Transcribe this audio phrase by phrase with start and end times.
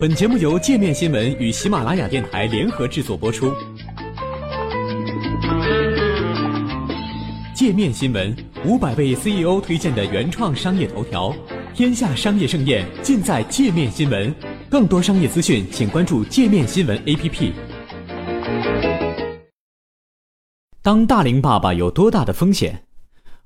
[0.00, 3.52] 本节目由界面新闻与喜马拉雅电台联合制作播出。
[7.52, 8.32] 界面新闻
[8.64, 11.34] 五百位 CEO 推荐的原创商业头条，
[11.74, 14.32] 天下商业盛宴尽在界面新闻。
[14.70, 17.50] 更多商业资讯，请关注界面新闻 APP。
[20.80, 22.84] 当大龄爸爸有多大的风险？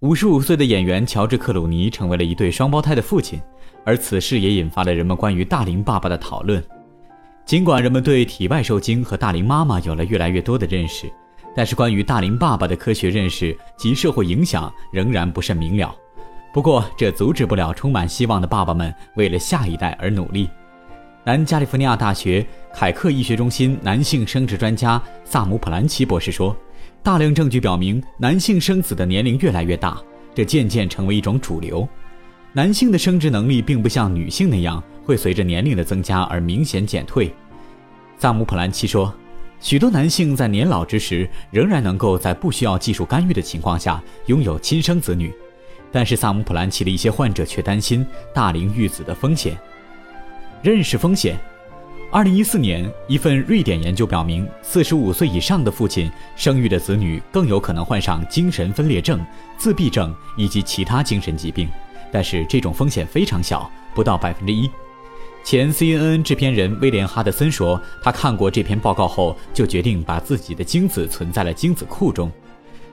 [0.00, 3.40] 五十五岁的演员乔治·克鲁尼成为了一对双胞胎的父亲。
[3.84, 6.62] 而此事也引发了人们关于大龄爸爸的讨论。
[7.44, 11.10] 尽管人们对体外受精和大龄妈妈有了越来越多的认识，
[11.56, 15.92] 但是关于大龄爸爸的科学认识及社会影响仍然不甚明了。
[16.52, 20.48] 不过，这阻止不了充满希望的爸爸们为了下一代而努力。
[21.24, 26.56] 南加利福尼亚大学凯克医学中心男性生殖专家萨姆·普兰奇博士说
[27.08, 29.98] ：“大量证据表明，男性生子的年龄越来越大，
[30.34, 31.88] 这渐渐成为一种主流。”
[32.52, 37.34] 男性的生殖能力并不像女性那样会随着年龄的增加而明显减退，
[38.18, 39.10] 萨姆·普兰奇说，
[39.58, 45.32] 许多男性在年老之时仍然能够在不需要技术干预的情况下拥有亲生子女，
[45.90, 49.56] 但是萨姆·普兰奇的一些患者却担心大龄育子的风险。
[50.60, 51.38] 认识风险。
[52.10, 59.20] 二零一四年，一份瑞典研究表明，四十五岁以上的父亲生育的子女更有可能患上精神分裂症、
[59.58, 61.68] 自闭症以及其他精神疾病。
[62.10, 64.70] 但是这种风险非常小，不到百分之一。
[65.44, 72.32] 前 CNN 制片人威廉·哈德森说，他看过这篇报告后，就决定把自己的精子存在了精子库中。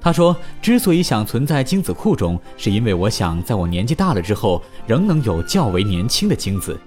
[0.00, 6.78] 他说：“之所以想存在精子库中，是因为我想在我年纪大了之后，仍能有较为年轻的精子。”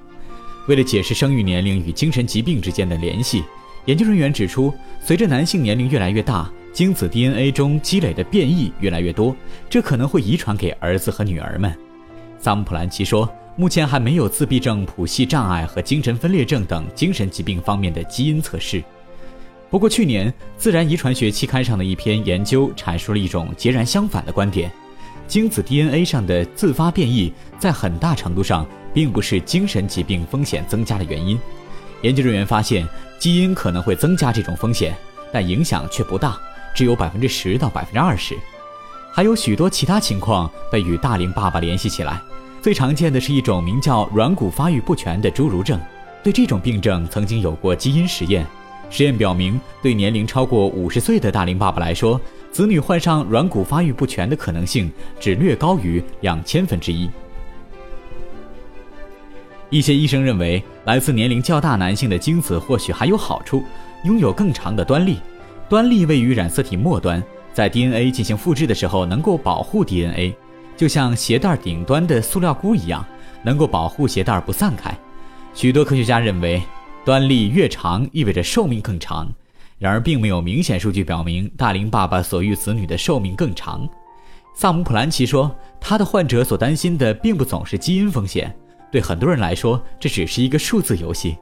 [0.67, 3.43] 为了解释生育年龄与精神疾病之间的联系，
[3.85, 9.35] 研究人员指出，随着男性年龄越来越大，精子 DNA 中积累的变异越来越多，
[9.69, 11.75] 这可能会遗传给儿子和女儿们。
[12.39, 18.83] 萨姆·普兰奇说：“目前还没有自闭症谱系障碍和精神分裂症等精神疾病方面的基因测试。
[19.69, 24.71] 不过，去年《自然遗传学》期刊上的一篇研究阐述了一种截然相反的观点：
[25.27, 31.39] 精子 DNA 上的自发变异在很大程度上并不是精神疾病风险增加的原因。
[32.01, 34.95] 研究人员发现，基因可能会增加这种风险，
[35.31, 36.37] 但影响却不大，
[36.75, 38.37] 只有百分之十到百分之二十。
[39.11, 42.21] 还有许多其他情况被与大龄爸爸联系起来。”
[42.61, 45.77] 最常见的是一种名叫软骨发育不全的侏儒症。
[46.23, 48.47] 对这种病症，曾经有过基因实验。
[48.89, 52.19] 实验表明，对年龄超过五十岁的大龄爸爸来说，
[52.53, 57.09] 子女患上软骨发育不全的可能性只略高于两千分之一。
[59.71, 63.63] 一些医生认为，来自年龄较大男性的精子或许还有好处，
[64.03, 65.17] 拥有更长的端粒。
[65.67, 70.35] 端粒位于染色体末端，在 DNA 进行复制的时候能够保护 DNA。
[70.77, 73.03] 就像鞋带顶端的塑料箍一样，
[73.41, 74.95] 能够保护鞋带不散开。
[75.55, 76.61] 许多科学家认为，
[77.03, 79.27] 端粒越长意味着寿命更长。
[79.83, 83.85] 然而，并没有明显数据表明大龄爸爸所育子女的寿命更长。
[84.55, 88.55] 萨姆·普兰奇说，他的患者所担心的并不总是基因风险。
[88.89, 91.35] 对很多人来说，这只是一个数字游戏。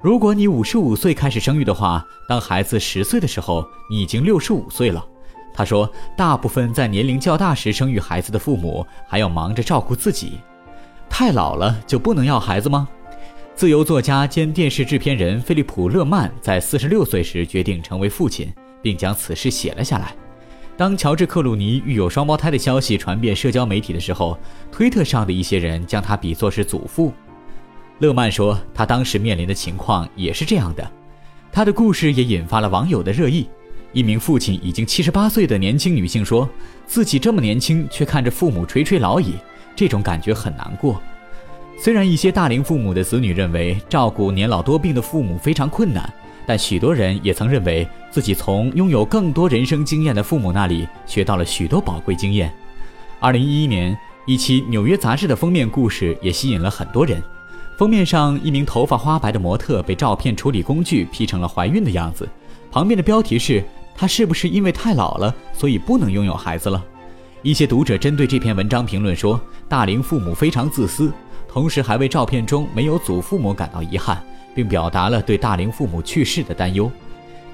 [0.00, 5.04] 如果你五十五岁开始生育的话，当孩子十岁的时候，你已经六十五岁了。
[5.52, 10.38] 他说：“大部分在年龄较大时生育孩子的父母还要忙着照顾自己，
[11.08, 12.88] 太老了就不能要孩子吗？”
[13.60, 18.50] 自由作家兼电视制片人菲利普·勒曼在四十六岁时决定成为父亲，
[18.80, 20.16] 并将此事写了下来。
[20.78, 24.38] 当乔治·克鲁尼育有双胞胎的消息传遍社交媒体的时候，
[24.72, 27.12] 推特上的一些人将他比作是祖父。
[27.98, 30.90] 勒曼说，他当时面临的情况也是这样的。
[31.52, 33.46] 他的故事也引发了网友的热议。
[33.92, 36.48] 一名父亲已经七十八岁的年轻女性说
[36.88, 39.34] ：“自己这么年轻，却看着父母垂垂老矣，
[39.76, 40.98] 这种感觉很难过。”
[41.82, 46.12] 虽然一些大龄父母的子女认为照顾年老多病的父母非常困难，
[46.44, 52.52] 但许多人也曾认为自己从拥有更多人生经验的父母那里学到了许多宝贵经验。
[53.18, 53.96] 二零一一年，
[54.26, 57.18] 一期《纽约杂志》的封面故事也吸引了很多人。
[57.78, 62.28] 封面上，一名头发花白的模特被照片处理工具 P 成了怀孕的样子，
[62.70, 63.64] 旁边的标题是。
[63.96, 66.82] 他是不是因为太老了，所以不能拥有孩子了？
[67.42, 69.38] 一些读者针对这篇文章评论说，
[69.68, 71.12] 大龄父母非常自私，
[71.52, 74.22] 同时还为照片中没有祖父母感到遗憾，
[74.54, 76.88] 并表达了对大龄父母去世的担忧。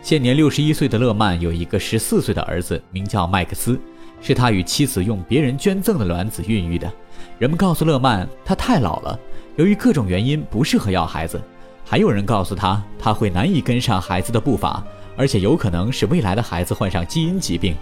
[0.03, 3.81] 现年六十一岁的勒曼有一个十四岁的儿子，名叫麦克斯，
[4.21, 6.93] 是他与妻子用别人捐赠的卵子孕育的。
[7.39, 9.19] 人们告诉勒曼，他太老了，
[9.57, 11.41] 由于各种原因不适合要孩子。
[11.83, 14.85] 还有人告诉他，他会难以跟上孩子的步伐。
[15.17, 17.75] 而且有可能使未来的孩子患上基因疾病。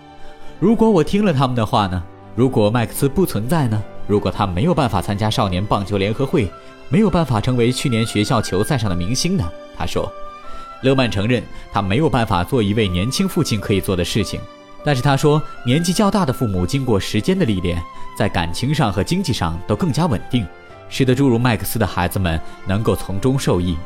[0.60, 2.00] 如果我听了他们的话呢？
[2.36, 3.82] 如果麦克斯不存在呢？
[4.06, 6.48] 如果他没有办法参加少年棒球联合会，
[6.88, 9.48] 没有办法成为去年学校球赛上的明星呢？
[9.76, 10.12] 他说。
[10.82, 11.42] 勒曼承认
[11.72, 14.38] 他没有办法做一位年轻父亲可以做的事情，
[14.84, 17.82] 但是他说年纪较大的父母经过时间的历练，
[18.18, 20.46] 在感情上和经济上都更加稳定，
[20.90, 23.78] 使得诸如麦克斯的孩子们能够从中受益。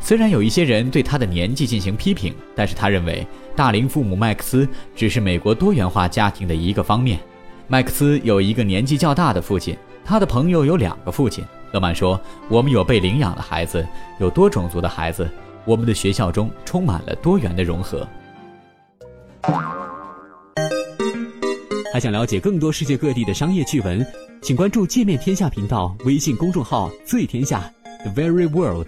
[0.00, 7.20] 虽然有一些人对他的年纪进行批评，但是他认为大龄父母麦克斯只是美国多元化家庭的一个方面。
[7.68, 11.44] 麦克斯有一个年纪较大的父亲，他的朋友有两个父亲。
[11.72, 12.18] 勒曼说
[12.48, 13.84] ：“我们有被领养的孩子，
[14.20, 15.28] 有多种族的孩子。”
[15.66, 18.06] 我们的学校中充满了多元的融合。
[21.92, 24.06] 还想了解更多世界各地的商业趣闻，
[24.40, 27.68] 请关注“界面天下”频道微信公众号“最天下
[28.04, 28.86] ”，The Very World。